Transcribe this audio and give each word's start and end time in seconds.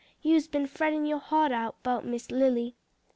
You's 0.23 0.47
been 0.47 0.65
frettin' 0.65 1.05
yo' 1.05 1.19
heart 1.19 1.51
out 1.51 1.83
'bout 1.83 2.05
Miss 2.07 2.31
Lily." 2.31 2.75